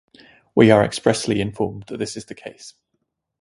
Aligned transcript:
We 0.55 0.71
are 0.71 0.83
expressly 0.83 1.39
informed 1.39 1.83
that 1.89 1.97
this 1.97 2.17
is 2.17 2.25
the 2.25 2.33
case. 2.33 2.73